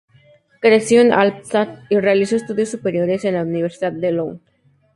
[0.61, 4.41] Creció en Halmstad y realizó estudios superiores en la Universidad de Lund.